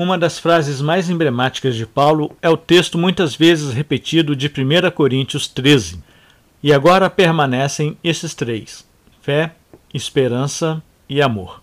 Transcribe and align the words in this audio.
Uma 0.00 0.16
das 0.16 0.38
frases 0.38 0.80
mais 0.80 1.10
emblemáticas 1.10 1.76
de 1.76 1.86
Paulo 1.86 2.34
é 2.40 2.48
o 2.48 2.56
texto 2.56 2.96
muitas 2.96 3.36
vezes 3.36 3.74
repetido 3.74 4.34
de 4.34 4.46
1 4.46 4.90
Coríntios 4.92 5.46
13. 5.46 6.02
E 6.62 6.72
agora 6.72 7.10
permanecem 7.10 7.98
esses 8.02 8.32
três: 8.32 8.88
fé, 9.20 9.52
esperança 9.92 10.82
e 11.06 11.20
amor. 11.20 11.62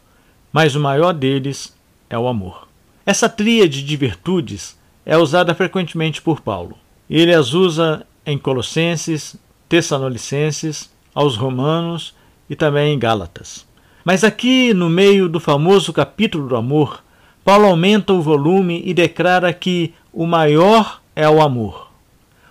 Mas 0.54 0.76
o 0.76 0.80
maior 0.80 1.14
deles 1.14 1.76
é 2.08 2.16
o 2.16 2.28
amor. 2.28 2.68
Essa 3.08 3.28
tríade 3.28 3.82
de 3.82 3.98
virtudes 3.98 4.78
é 5.04 5.18
usada 5.18 5.56
frequentemente 5.56 6.22
por 6.22 6.40
Paulo. 6.40 6.78
Ele 7.10 7.34
as 7.34 7.56
usa 7.56 8.06
em 8.24 8.38
Colossenses, 8.38 9.36
Tessalonicenses, 9.68 10.92
aos 11.12 11.36
Romanos 11.36 12.14
e 12.48 12.56
também 12.56 12.94
em 12.94 13.00
Gálatas. 13.00 13.66
Mas 14.06 14.24
aqui, 14.24 14.76
no 14.76 14.92
meio 14.92 15.28
do 15.28 15.40
famoso 15.40 15.92
capítulo 15.92 16.48
do 16.48 16.56
amor, 16.56 17.02
Paulo 17.48 17.68
aumenta 17.68 18.12
o 18.12 18.22
volume 18.22 18.82
e 18.86 18.94
declara 18.94 19.54
que 19.54 19.94
o 20.12 20.28
maior 20.28 21.02
é 21.16 21.30
o 21.30 21.42
amor. 21.42 21.90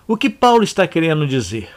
O 0.08 0.16
que 0.16 0.30
Paulo 0.30 0.64
está 0.64 0.86
querendo 0.86 1.26
dizer? 1.26 1.68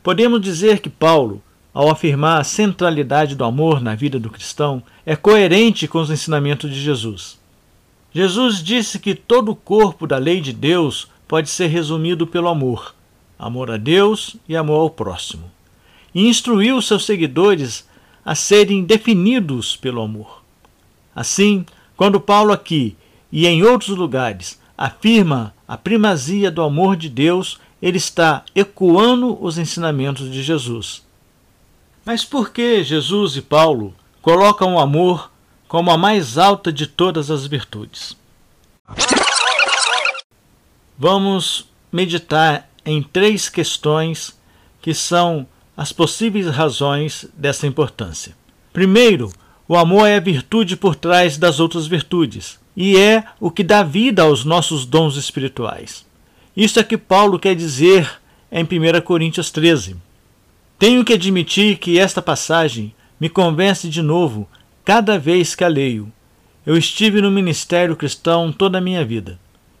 Podemos 0.00 0.40
dizer 0.40 0.78
que 0.78 0.88
Paulo, 0.88 1.42
ao 1.74 1.90
afirmar 1.90 2.40
a 2.40 2.44
centralidade 2.44 3.34
do 3.34 3.42
amor 3.42 3.80
na 3.80 3.96
vida 3.96 4.16
do 4.20 4.30
cristão, 4.30 4.80
é 5.04 5.16
coerente 5.16 5.88
com 5.88 5.98
os 5.98 6.08
ensinamentos 6.08 6.70
de 6.70 6.80
Jesus. 6.80 7.36
Jesus 8.12 8.62
disse 8.62 9.00
que 9.00 9.16
todo 9.16 9.50
o 9.50 9.56
corpo 9.56 10.06
da 10.06 10.18
lei 10.18 10.40
de 10.40 10.52
Deus 10.52 11.08
pode 11.26 11.50
ser 11.50 11.66
resumido 11.66 12.28
pelo 12.28 12.46
amor: 12.46 12.94
amor 13.36 13.72
a 13.72 13.76
Deus 13.76 14.36
e 14.48 14.56
amor 14.56 14.82
ao 14.82 14.90
próximo. 14.90 15.50
E 16.14 16.28
instruiu 16.28 16.80
seus 16.80 17.04
seguidores 17.04 17.88
a 18.24 18.36
serem 18.36 18.84
definidos 18.84 19.74
pelo 19.74 20.00
amor. 20.00 20.45
Assim, 21.16 21.64
quando 21.96 22.20
Paulo 22.20 22.52
aqui 22.52 22.94
e 23.32 23.46
em 23.46 23.62
outros 23.62 23.96
lugares 23.96 24.60
afirma 24.76 25.54
a 25.66 25.78
primazia 25.78 26.50
do 26.50 26.60
amor 26.60 26.94
de 26.94 27.08
Deus, 27.08 27.58
ele 27.80 27.96
está 27.96 28.44
ecoando 28.54 29.42
os 29.42 29.56
ensinamentos 29.56 30.30
de 30.30 30.42
Jesus. 30.42 31.02
Mas 32.04 32.22
por 32.22 32.50
que 32.50 32.84
Jesus 32.84 33.34
e 33.34 33.40
Paulo 33.40 33.94
colocam 34.20 34.74
o 34.74 34.78
amor 34.78 35.30
como 35.66 35.90
a 35.90 35.96
mais 35.96 36.36
alta 36.36 36.70
de 36.70 36.86
todas 36.86 37.30
as 37.30 37.46
virtudes? 37.46 38.14
Vamos 40.98 41.66
meditar 41.90 42.68
em 42.84 43.02
três 43.02 43.48
questões 43.48 44.38
que 44.82 44.92
são 44.92 45.46
as 45.74 45.92
possíveis 45.92 46.46
razões 46.46 47.26
dessa 47.34 47.66
importância. 47.66 48.36
Primeiro, 48.72 49.32
o 49.68 49.76
amor 49.76 50.06
é 50.06 50.16
a 50.16 50.20
virtude 50.20 50.76
por 50.76 50.94
trás 50.94 51.36
das 51.36 51.58
outras 51.58 51.86
virtudes 51.86 52.58
e 52.76 52.96
é 52.96 53.24
o 53.40 53.50
que 53.50 53.64
dá 53.64 53.82
vida 53.82 54.22
aos 54.22 54.44
nossos 54.44 54.86
dons 54.86 55.16
espirituais. 55.16 56.06
Isso 56.56 56.78
é 56.78 56.84
que 56.84 56.96
Paulo 56.96 57.38
quer 57.38 57.54
dizer 57.54 58.20
em 58.50 58.62
1 58.62 59.00
Coríntios 59.02 59.50
13. 59.50 59.96
Tenho 60.78 61.04
que 61.04 61.14
admitir 61.14 61.78
que 61.78 61.98
esta 61.98 62.22
passagem 62.22 62.94
me 63.18 63.28
convence 63.28 63.88
de 63.88 64.02
novo 64.02 64.48
cada 64.84 65.18
vez 65.18 65.54
que 65.54 65.64
a 65.64 65.68
leio. 65.68 66.12
Eu 66.64 66.76
estive 66.76 67.20
no 67.20 67.30
ministério 67.30 67.96
cristão 67.96 68.52
toda 68.52 68.78
a 68.78 68.80
minha 68.80 69.04
vida. 69.04 69.38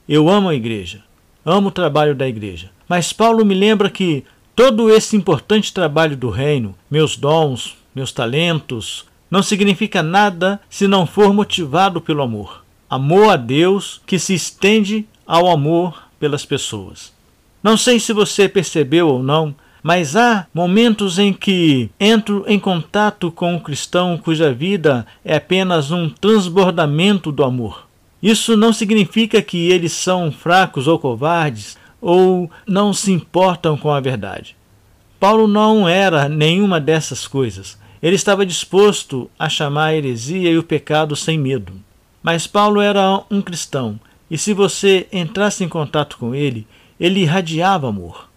Eu 0.08 0.28
amo 0.28 0.48
a 0.48 0.54
igreja, 0.54 1.02
amo 1.44 1.68
o 1.68 1.72
trabalho 1.72 2.14
da 2.14 2.26
igreja. 2.26 2.70
Mas 2.88 3.12
Paulo 3.12 3.44
me 3.44 3.54
lembra 3.54 3.90
que 3.90 4.24
todo 4.54 4.90
esse 4.90 5.16
importante 5.16 5.72
trabalho 5.72 6.16
do 6.16 6.30
reino, 6.30 6.74
meus 6.90 7.16
dons, 7.16 7.76
meus 7.94 8.12
talentos, 8.12 9.04
não 9.30 9.42
significa 9.42 10.02
nada 10.02 10.60
se 10.68 10.86
não 10.86 11.06
for 11.06 11.32
motivado 11.32 12.00
pelo 12.00 12.22
amor. 12.22 12.64
Amor 12.88 13.30
a 13.30 13.36
Deus 13.36 14.00
que 14.06 14.18
se 14.18 14.34
estende 14.34 15.06
ao 15.26 15.48
amor 15.48 16.04
pelas 16.20 16.44
pessoas. 16.44 17.12
Não 17.62 17.76
sei 17.76 17.98
se 17.98 18.12
você 18.12 18.48
percebeu 18.48 19.08
ou 19.08 19.22
não, 19.22 19.54
mas 19.82 20.16
há 20.16 20.46
momentos 20.52 21.18
em 21.18 21.32
que 21.32 21.90
entro 21.98 22.44
em 22.46 22.58
contato 22.58 23.30
com 23.30 23.54
um 23.54 23.58
cristão 23.58 24.18
cuja 24.18 24.52
vida 24.52 25.06
é 25.24 25.36
apenas 25.36 25.90
um 25.90 26.08
transbordamento 26.08 27.30
do 27.30 27.44
amor. 27.44 27.86
Isso 28.22 28.56
não 28.56 28.72
significa 28.72 29.42
que 29.42 29.70
eles 29.70 29.92
são 29.92 30.32
fracos 30.32 30.88
ou 30.88 30.98
covardes 30.98 31.76
ou 32.00 32.50
não 32.66 32.92
se 32.92 33.12
importam 33.12 33.76
com 33.76 33.90
a 33.90 34.00
verdade. 34.00 34.56
Paulo 35.18 35.46
não 35.46 35.88
era 35.88 36.28
nenhuma 36.28 36.80
dessas 36.80 37.26
coisas. 37.26 37.78
Ele 38.02 38.16
estava 38.16 38.46
disposto 38.46 39.30
a 39.38 39.48
chamar 39.48 39.86
a 39.86 39.94
heresia 39.94 40.50
e 40.50 40.58
o 40.58 40.62
pecado 40.62 41.16
sem 41.16 41.38
medo. 41.38 41.72
Mas 42.22 42.46
Paulo 42.46 42.80
era 42.80 43.22
um 43.30 43.40
cristão, 43.40 44.00
e 44.30 44.36
se 44.36 44.52
você 44.52 45.06
entrasse 45.12 45.62
em 45.62 45.68
contato 45.68 46.18
com 46.18 46.34
ele, 46.34 46.66
ele 46.98 47.20
irradiava 47.20 47.88
amor. 47.88 48.28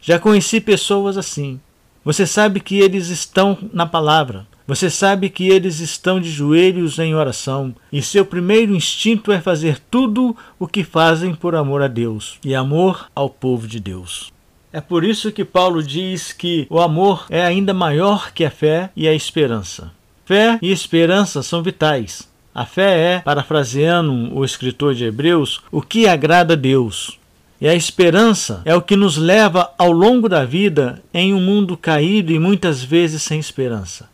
Já 0.00 0.18
conheci 0.18 0.60
pessoas 0.60 1.18
assim. 1.18 1.60
Você 2.04 2.26
sabe 2.26 2.60
que 2.60 2.78
eles 2.78 3.08
estão 3.08 3.58
na 3.72 3.84
palavra, 3.84 4.46
você 4.66 4.88
sabe 4.88 5.28
que 5.28 5.48
eles 5.48 5.80
estão 5.80 6.20
de 6.20 6.30
joelhos 6.30 6.98
em 6.98 7.14
oração, 7.14 7.74
e 7.92 8.00
seu 8.02 8.24
primeiro 8.24 8.74
instinto 8.74 9.32
é 9.32 9.40
fazer 9.40 9.80
tudo 9.90 10.36
o 10.58 10.66
que 10.66 10.84
fazem 10.84 11.34
por 11.34 11.54
amor 11.54 11.82
a 11.82 11.88
Deus 11.88 12.38
e 12.44 12.54
amor 12.54 13.10
ao 13.14 13.28
povo 13.28 13.66
de 13.66 13.80
Deus. 13.80 14.32
É 14.76 14.80
por 14.82 15.04
isso 15.04 15.32
que 15.32 15.42
Paulo 15.42 15.82
diz 15.82 16.34
que 16.34 16.66
o 16.68 16.78
amor 16.78 17.24
é 17.30 17.42
ainda 17.42 17.72
maior 17.72 18.30
que 18.30 18.44
a 18.44 18.50
fé 18.50 18.90
e 18.94 19.08
a 19.08 19.14
esperança. 19.14 19.90
Fé 20.26 20.58
e 20.60 20.70
esperança 20.70 21.42
são 21.42 21.62
vitais. 21.62 22.28
A 22.54 22.66
fé 22.66 23.14
é, 23.14 23.18
parafraseando 23.20 24.12
o 24.36 24.44
escritor 24.44 24.94
de 24.94 25.06
Hebreus, 25.06 25.62
o 25.72 25.80
que 25.80 26.06
agrada 26.06 26.52
a 26.52 26.56
Deus. 26.58 27.18
E 27.58 27.66
a 27.66 27.74
esperança 27.74 28.60
é 28.66 28.76
o 28.76 28.82
que 28.82 28.96
nos 28.96 29.16
leva 29.16 29.72
ao 29.78 29.90
longo 29.90 30.28
da 30.28 30.44
vida 30.44 31.02
em 31.14 31.32
um 31.32 31.40
mundo 31.40 31.74
caído 31.74 32.30
e 32.30 32.38
muitas 32.38 32.84
vezes 32.84 33.22
sem 33.22 33.40
esperança. 33.40 34.10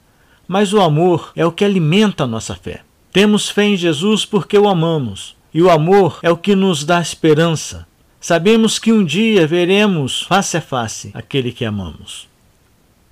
Mas 0.47 0.73
o 0.73 0.81
amor 0.81 1.33
é 1.35 1.45
o 1.45 1.51
que 1.51 1.65
alimenta 1.65 2.23
a 2.23 2.29
nossa 2.29 2.55
fé. 2.55 2.83
Temos 3.13 3.51
fé 3.51 3.65
em 3.65 3.77
Jesus 3.77 4.25
porque 4.25 4.57
o 4.57 4.69
amamos, 4.69 5.35
e 5.53 5.61
o 5.61 5.69
amor 5.69 6.21
é 6.23 6.31
o 6.31 6.37
que 6.37 6.55
nos 6.55 6.85
dá 6.85 7.01
esperança, 7.01 7.85
Sabemos 8.23 8.79
que 8.79 8.93
um 8.93 9.05
dia 9.05 9.49
veremos 9.49 10.23
face 10.23 10.57
a 10.57 10.61
face 10.61 11.11
aquele 11.13 11.51
que 11.51 11.65
amamos. 11.65 12.29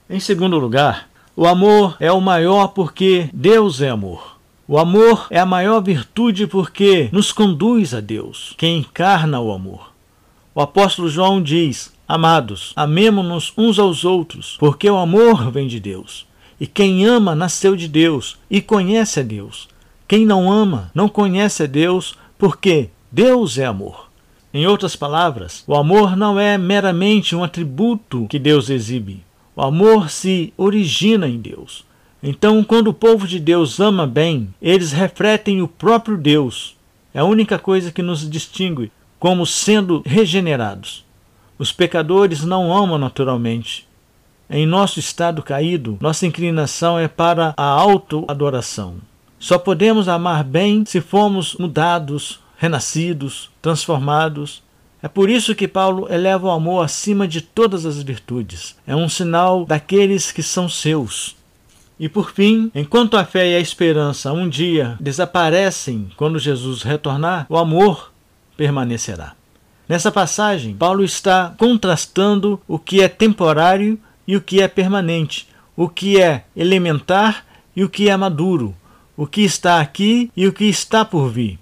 Em 0.08 0.20
segundo 0.20 0.56
lugar, 0.56 1.10
o 1.34 1.48
amor 1.48 1.96
é 1.98 2.12
o 2.12 2.20
maior 2.20 2.68
porque 2.68 3.28
Deus 3.32 3.80
é 3.80 3.88
amor. 3.88 4.38
O 4.68 4.78
amor 4.78 5.26
é 5.28 5.40
a 5.40 5.44
maior 5.44 5.80
virtude 5.80 6.46
porque 6.46 7.08
nos 7.10 7.32
conduz 7.32 7.92
a 7.92 7.98
Deus, 7.98 8.54
que 8.56 8.68
encarna 8.68 9.40
o 9.40 9.50
amor. 9.50 9.92
O 10.54 10.60
apóstolo 10.60 11.08
João 11.08 11.42
diz: 11.42 11.92
Amados, 12.06 12.72
amemo-nos 12.76 13.52
uns 13.58 13.80
aos 13.80 14.04
outros, 14.04 14.56
porque 14.60 14.88
o 14.88 14.96
amor 14.96 15.50
vem 15.50 15.66
de 15.66 15.80
Deus. 15.80 16.24
E 16.60 16.68
quem 16.68 17.04
ama 17.04 17.34
nasceu 17.34 17.74
de 17.74 17.88
Deus 17.88 18.38
e 18.48 18.60
conhece 18.60 19.18
a 19.18 19.24
Deus. 19.24 19.68
Quem 20.06 20.24
não 20.24 20.52
ama 20.52 20.88
não 20.94 21.08
conhece 21.08 21.64
a 21.64 21.66
Deus, 21.66 22.14
porque 22.38 22.90
Deus 23.10 23.58
é 23.58 23.64
amor. 23.66 24.09
Em 24.52 24.66
outras 24.66 24.96
palavras, 24.96 25.62
o 25.66 25.76
amor 25.76 26.16
não 26.16 26.38
é 26.38 26.58
meramente 26.58 27.36
um 27.36 27.44
atributo 27.44 28.26
que 28.28 28.38
Deus 28.38 28.68
exibe. 28.68 29.22
O 29.54 29.62
amor 29.62 30.10
se 30.10 30.52
origina 30.56 31.28
em 31.28 31.38
Deus. 31.38 31.84
Então, 32.22 32.62
quando 32.64 32.88
o 32.88 32.94
povo 32.94 33.28
de 33.28 33.38
Deus 33.38 33.78
ama 33.78 34.06
bem, 34.06 34.52
eles 34.60 34.90
refletem 34.90 35.62
o 35.62 35.68
próprio 35.68 36.16
Deus. 36.16 36.76
É 37.14 37.20
a 37.20 37.24
única 37.24 37.58
coisa 37.58 37.92
que 37.92 38.02
nos 38.02 38.28
distingue 38.28 38.90
como 39.20 39.46
sendo 39.46 40.02
regenerados. 40.04 41.04
Os 41.58 41.72
pecadores 41.72 42.44
não 42.44 42.76
amam 42.76 42.98
naturalmente. 42.98 43.86
Em 44.48 44.66
nosso 44.66 44.98
estado 44.98 45.42
caído, 45.42 45.96
nossa 46.00 46.26
inclinação 46.26 46.98
é 46.98 47.06
para 47.06 47.54
a 47.56 47.64
autoadoração. 47.64 48.96
Só 49.38 49.58
podemos 49.58 50.08
amar 50.08 50.42
bem 50.42 50.84
se 50.84 51.00
formos 51.00 51.54
mudados, 51.54 52.40
renascidos, 52.60 53.50
transformados. 53.62 54.62
É 55.02 55.08
por 55.08 55.30
isso 55.30 55.54
que 55.54 55.66
Paulo 55.66 56.06
eleva 56.12 56.48
o 56.48 56.50
amor 56.50 56.84
acima 56.84 57.26
de 57.26 57.40
todas 57.40 57.86
as 57.86 58.02
virtudes. 58.02 58.76
É 58.86 58.94
um 58.94 59.08
sinal 59.08 59.64
daqueles 59.64 60.30
que 60.30 60.42
são 60.42 60.68
seus. 60.68 61.34
E 61.98 62.06
por 62.06 62.32
fim, 62.32 62.70
enquanto 62.74 63.16
a 63.16 63.24
fé 63.24 63.48
e 63.48 63.56
a 63.56 63.60
esperança 63.60 64.30
um 64.30 64.46
dia 64.46 64.98
desaparecem 65.00 66.10
quando 66.18 66.38
Jesus 66.38 66.82
retornar, 66.82 67.46
o 67.48 67.56
amor 67.56 68.12
permanecerá. 68.58 69.32
Nessa 69.88 70.12
passagem, 70.12 70.74
Paulo 70.74 71.02
está 71.02 71.54
contrastando 71.56 72.60
o 72.68 72.78
que 72.78 73.02
é 73.02 73.08
temporário 73.08 73.98
e 74.28 74.36
o 74.36 74.40
que 74.40 74.60
é 74.60 74.68
permanente, 74.68 75.48
o 75.74 75.88
que 75.88 76.20
é 76.20 76.44
elementar 76.54 77.46
e 77.74 77.82
o 77.82 77.88
que 77.88 78.10
é 78.10 78.16
maduro, 78.18 78.76
o 79.16 79.26
que 79.26 79.40
está 79.40 79.80
aqui 79.80 80.30
e 80.36 80.46
o 80.46 80.52
que 80.52 80.66
está 80.66 81.06
por 81.06 81.30
vir. 81.30 81.58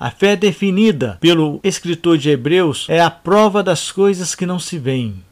A 0.00 0.12
fé 0.12 0.36
definida 0.36 1.18
pelo 1.20 1.58
escritor 1.64 2.16
de 2.18 2.30
Hebreus 2.30 2.86
é 2.88 3.00
a 3.00 3.10
prova 3.10 3.64
das 3.64 3.90
coisas 3.90 4.32
que 4.32 4.46
não 4.46 4.60
se 4.60 4.78
veem. 4.78 5.24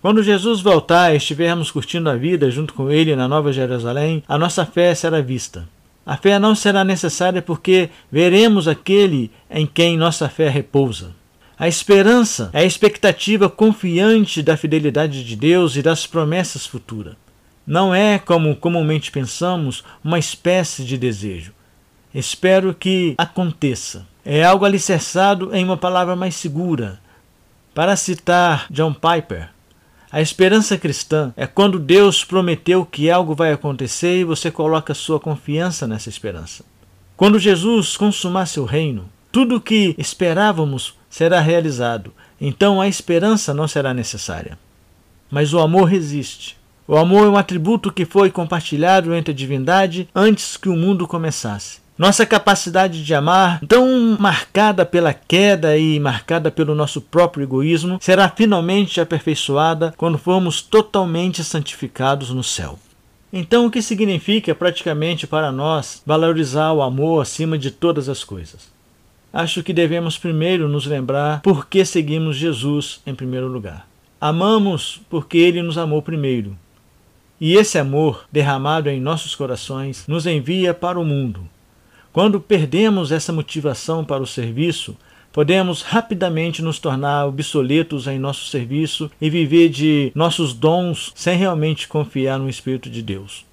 Quando 0.00 0.22
Jesus 0.22 0.60
voltar 0.60 1.12
e 1.12 1.16
estivermos 1.16 1.72
curtindo 1.72 2.08
a 2.08 2.14
vida 2.14 2.48
junto 2.48 2.72
com 2.72 2.88
ele 2.88 3.16
na 3.16 3.26
Nova 3.26 3.52
Jerusalém, 3.52 4.22
a 4.28 4.38
nossa 4.38 4.64
fé 4.64 4.94
será 4.94 5.20
vista. 5.20 5.68
A 6.06 6.16
fé 6.16 6.38
não 6.38 6.54
será 6.54 6.84
necessária 6.84 7.42
porque 7.42 7.90
veremos 8.12 8.68
aquele 8.68 9.28
em 9.50 9.66
quem 9.66 9.96
nossa 9.96 10.28
fé 10.28 10.48
repousa. 10.48 11.10
A 11.58 11.66
esperança 11.66 12.48
é 12.52 12.60
a 12.60 12.64
expectativa 12.64 13.50
confiante 13.50 14.40
da 14.40 14.56
fidelidade 14.56 15.24
de 15.24 15.34
Deus 15.34 15.74
e 15.74 15.82
das 15.82 16.06
promessas 16.06 16.64
futuras. 16.64 17.16
Não 17.66 17.92
é, 17.92 18.20
como 18.20 18.54
comumente 18.54 19.10
pensamos, 19.10 19.82
uma 20.02 20.18
espécie 20.18 20.84
de 20.84 20.96
desejo. 20.96 21.52
Espero 22.14 22.72
que 22.72 23.14
aconteça. 23.18 24.11
É 24.24 24.44
algo 24.44 24.64
alicerçado 24.64 25.52
em 25.52 25.64
uma 25.64 25.76
palavra 25.76 26.14
mais 26.14 26.36
segura. 26.36 27.00
Para 27.74 27.96
citar 27.96 28.66
John 28.70 28.94
Piper, 28.94 29.48
a 30.12 30.20
esperança 30.20 30.78
cristã 30.78 31.32
é 31.36 31.44
quando 31.44 31.78
Deus 31.78 32.24
prometeu 32.24 32.86
que 32.86 33.10
algo 33.10 33.34
vai 33.34 33.52
acontecer 33.52 34.20
e 34.20 34.24
você 34.24 34.48
coloca 34.48 34.94
sua 34.94 35.18
confiança 35.18 35.88
nessa 35.88 36.08
esperança. 36.08 36.64
Quando 37.16 37.38
Jesus 37.38 37.96
consumar 37.96 38.46
seu 38.46 38.64
reino, 38.64 39.08
tudo 39.32 39.56
o 39.56 39.60
que 39.60 39.94
esperávamos 39.98 40.94
será 41.10 41.40
realizado, 41.40 42.12
então 42.40 42.80
a 42.80 42.86
esperança 42.86 43.52
não 43.52 43.66
será 43.66 43.92
necessária. 43.92 44.56
Mas 45.28 45.52
o 45.52 45.58
amor 45.58 45.84
resiste. 45.84 46.56
O 46.86 46.96
amor 46.96 47.26
é 47.26 47.30
um 47.30 47.36
atributo 47.36 47.90
que 47.90 48.04
foi 48.04 48.30
compartilhado 48.30 49.12
entre 49.14 49.32
a 49.32 49.36
divindade 49.36 50.08
antes 50.14 50.56
que 50.56 50.68
o 50.68 50.76
mundo 50.76 51.08
começasse. 51.08 51.81
Nossa 51.96 52.24
capacidade 52.24 53.04
de 53.04 53.14
amar, 53.14 53.60
tão 53.68 54.16
marcada 54.18 54.84
pela 54.84 55.12
queda 55.12 55.76
e 55.76 56.00
marcada 56.00 56.50
pelo 56.50 56.74
nosso 56.74 57.02
próprio 57.02 57.44
egoísmo, 57.44 57.98
será 58.00 58.30
finalmente 58.30 58.98
aperfeiçoada 58.98 59.92
quando 59.96 60.16
formos 60.16 60.62
totalmente 60.62 61.44
santificados 61.44 62.30
no 62.30 62.42
céu. 62.42 62.78
Então, 63.30 63.66
o 63.66 63.70
que 63.70 63.82
significa 63.82 64.54
praticamente 64.54 65.26
para 65.26 65.52
nós 65.52 66.02
valorizar 66.06 66.72
o 66.72 66.80
amor 66.80 67.20
acima 67.20 67.58
de 67.58 67.70
todas 67.70 68.08
as 68.08 68.24
coisas? 68.24 68.72
Acho 69.30 69.62
que 69.62 69.72
devemos 69.72 70.16
primeiro 70.16 70.68
nos 70.68 70.86
lembrar 70.86 71.42
por 71.42 71.66
que 71.66 71.84
seguimos 71.84 72.36
Jesus 72.36 73.02
em 73.06 73.14
primeiro 73.14 73.48
lugar. 73.48 73.86
Amamos 74.18 75.02
porque 75.10 75.36
ele 75.36 75.62
nos 75.62 75.76
amou 75.76 76.00
primeiro. 76.00 76.56
E 77.38 77.54
esse 77.54 77.78
amor 77.78 78.24
derramado 78.32 78.88
em 78.88 79.00
nossos 79.00 79.34
corações 79.34 80.06
nos 80.06 80.26
envia 80.26 80.72
para 80.72 80.98
o 80.98 81.04
mundo 81.04 81.48
quando 82.12 82.38
perdemos 82.38 83.10
essa 83.10 83.32
motivação 83.32 84.04
para 84.04 84.22
o 84.22 84.26
serviço, 84.26 84.94
podemos 85.32 85.80
rapidamente 85.80 86.60
nos 86.60 86.78
tornar 86.78 87.26
obsoletos 87.26 88.06
em 88.06 88.18
nosso 88.18 88.44
serviço 88.50 89.10
e 89.18 89.30
viver 89.30 89.70
de 89.70 90.12
nossos 90.14 90.52
dons 90.52 91.10
sem 91.14 91.38
realmente 91.38 91.88
confiar 91.88 92.38
no 92.38 92.50
Espírito 92.50 92.90
de 92.90 93.00
Deus. 93.00 93.46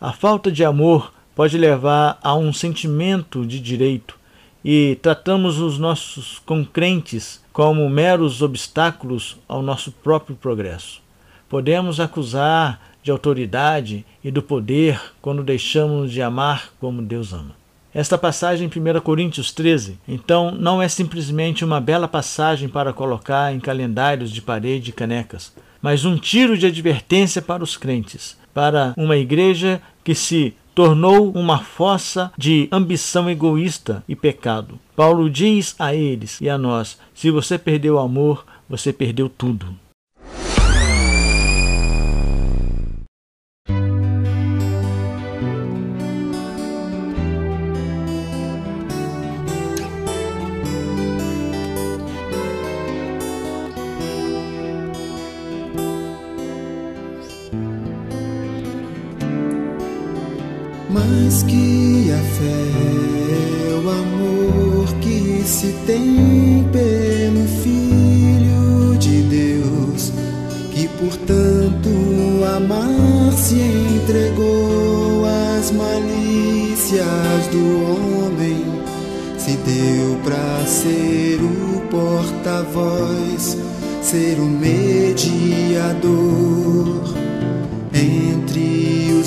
A 0.00 0.12
falta 0.12 0.52
de 0.52 0.64
amor 0.64 1.12
pode 1.34 1.58
levar 1.58 2.16
a 2.22 2.36
um 2.36 2.52
sentimento 2.52 3.44
de 3.44 3.58
direito 3.58 4.16
e 4.64 4.96
tratamos 5.02 5.58
os 5.58 5.76
nossos 5.76 6.38
concrentes 6.46 7.42
como 7.52 7.90
meros 7.90 8.40
obstáculos 8.40 9.36
ao 9.48 9.62
nosso 9.62 9.90
próprio 9.90 10.36
progresso. 10.36 11.02
Podemos 11.48 11.98
acusar 11.98 12.80
de 13.02 13.10
autoridade 13.10 14.06
e 14.22 14.30
do 14.30 14.42
poder 14.42 15.00
quando 15.20 15.42
deixamos 15.42 16.12
de 16.12 16.22
amar 16.22 16.70
como 16.78 17.02
Deus 17.02 17.32
ama. 17.32 17.59
Esta 17.92 18.16
passagem 18.16 18.70
em 18.72 18.96
1 18.96 19.00
Coríntios 19.00 19.50
13, 19.50 19.98
então, 20.06 20.52
não 20.52 20.80
é 20.80 20.88
simplesmente 20.88 21.64
uma 21.64 21.80
bela 21.80 22.06
passagem 22.06 22.68
para 22.68 22.92
colocar 22.92 23.52
em 23.52 23.58
calendários 23.58 24.30
de 24.30 24.40
parede 24.40 24.90
e 24.90 24.92
canecas, 24.92 25.52
mas 25.82 26.04
um 26.04 26.16
tiro 26.16 26.56
de 26.56 26.66
advertência 26.66 27.42
para 27.42 27.64
os 27.64 27.76
crentes, 27.76 28.38
para 28.54 28.94
uma 28.96 29.16
igreja 29.16 29.82
que 30.04 30.14
se 30.14 30.54
tornou 30.72 31.32
uma 31.32 31.58
fossa 31.58 32.32
de 32.38 32.68
ambição 32.70 33.28
egoísta 33.28 34.04
e 34.08 34.14
pecado. 34.14 34.78
Paulo 34.94 35.28
diz 35.28 35.74
a 35.76 35.92
eles 35.92 36.40
e 36.40 36.48
a 36.48 36.56
nós: 36.56 36.96
se 37.12 37.28
você 37.28 37.58
perdeu 37.58 37.96
o 37.96 37.98
amor, 37.98 38.46
você 38.68 38.92
perdeu 38.92 39.28
tudo. 39.28 39.74
Mais 60.92 61.42
que 61.44 62.10
a 62.10 62.18
fé, 62.18 62.66
o 63.76 63.88
amor 63.88 64.86
que 65.00 65.42
se 65.46 65.72
tem 65.86 66.66
pelo 66.72 67.46
Filho 67.62 68.98
de 68.98 69.22
Deus, 69.22 70.12
que 70.72 70.88
por 70.88 71.16
tanto 71.18 71.90
amar 72.56 73.32
se 73.34 73.60
entregou 73.60 75.24
às 75.56 75.70
malícias 75.70 77.46
do 77.52 78.26
homem, 78.26 78.64
se 79.38 79.52
deu 79.58 80.16
para 80.24 80.66
ser 80.66 81.40
o 81.40 81.80
porta-voz, 81.88 83.56
ser 84.02 84.40
o 84.40 84.46
mediador 84.46 85.20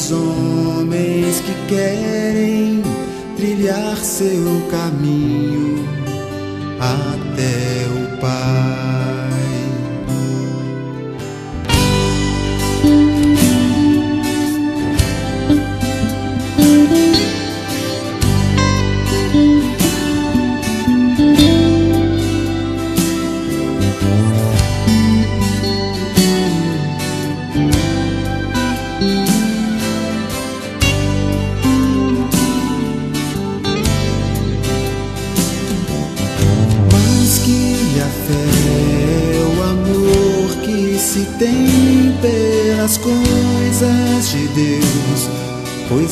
os 0.03 0.11
homens 0.11 1.39
que 1.39 1.53
querem 1.73 2.81
trilhar 3.37 3.95
seu 3.97 4.61
caminho 4.69 5.72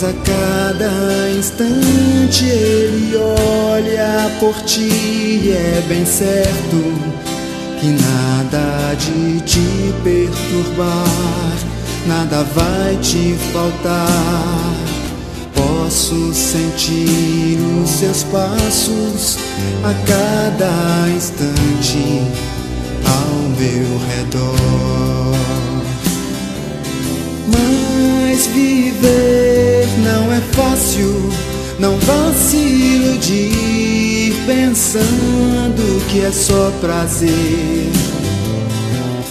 pois 0.01 0.03
a 0.03 0.13
cada 0.13 1.29
instante 1.37 2.45
Ele 2.45 3.15
olha 3.15 4.31
por 4.39 4.53
ti. 4.63 5.51
É 5.51 5.83
bem 5.87 6.05
certo 6.05 6.93
que 7.79 7.87
nada 7.87 8.95
de 8.95 9.41
te 9.41 9.93
perturbar, 10.03 11.57
nada 12.07 12.43
vai 12.55 12.97
te 12.97 13.35
faltar. 13.53 14.75
Posso 15.53 16.33
sentir 16.33 17.59
os 17.83 17.89
seus 17.89 18.23
passos 18.23 19.37
a 19.83 19.93
cada 20.07 21.09
instante 21.09 22.21
ao 23.05 23.49
meu 23.57 23.99
redor. 24.15 25.35
Mas 27.47 28.47
viver 28.47 29.50
fácil, 30.53 31.29
não 31.79 31.97
vá 31.97 32.33
se 32.33 32.57
iludir 32.57 34.33
pensando 34.45 36.07
que 36.09 36.21
é 36.21 36.31
só 36.31 36.71
prazer. 36.81 37.91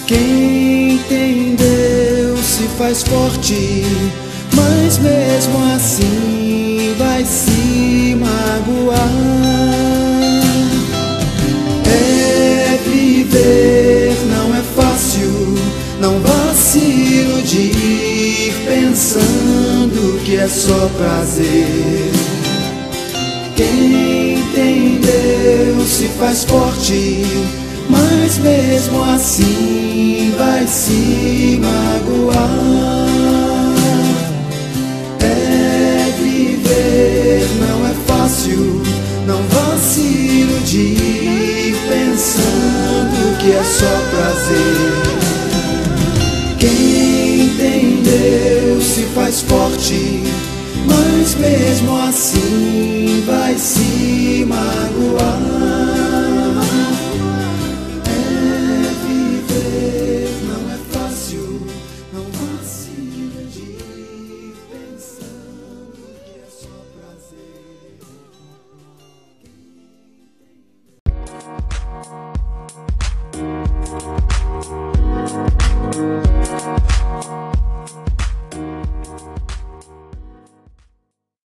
Quem 0.06 0.98
tem 1.08 1.54
Deus 1.54 2.40
se 2.40 2.64
faz 2.78 3.02
forte, 3.02 3.84
mas 4.54 4.98
mesmo 4.98 5.74
assim 5.74 6.94
vai 6.98 7.24
se 7.24 8.16
magoar. 8.16 9.60
viver 12.90 14.16
não 14.26 14.54
é 14.54 14.62
fácil, 14.74 15.54
não 16.00 16.18
vá 16.20 16.54
se 16.54 16.78
iludir 16.78 18.52
pensando 18.66 19.59
é 20.40 20.48
só 20.48 20.88
prazer. 20.96 22.10
Quem 23.56 24.42
tem 24.54 25.00
Deus 25.00 25.86
se 25.86 26.08
faz 26.18 26.44
forte, 26.44 27.26
mas 27.90 28.38
mesmo 28.38 29.04
assim 29.04 30.32
vai 30.38 30.66
se 30.66 31.60
magoar. 31.60 32.48
É 35.20 36.14
viver, 36.22 37.46
não 37.60 37.86
é 37.86 37.94
fácil, 38.06 38.82
não 39.26 39.42
vacilo 39.42 40.58
de 40.60 40.78
iludir 40.78 41.76
pensando 41.86 43.38
que 43.38 43.52
é 43.52 43.62
só 43.62 43.92
prazer. 44.10 45.20
Quem 46.58 47.54
tem 47.58 48.02
Deus 48.02 48.84
se 48.84 49.02
faz 49.14 49.42
forte 49.42 50.19
mas 51.10 51.34
mesmo 51.34 51.96
assim 51.96 53.22
vai 53.26 53.58
se 53.58 54.44
magoar. 54.46 55.59